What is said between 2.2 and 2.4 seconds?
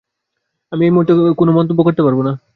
না।